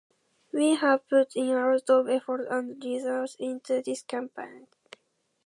We 0.51 0.73
have 0.77 1.07
put 1.07 1.35
in 1.35 1.49
a 1.49 1.69
lot 1.71 1.87
of 1.91 2.09
effort 2.09 2.45
and 2.47 2.83
resources 2.83 3.35
into 3.39 3.83
this 3.83 4.01
campaign. 4.01 4.65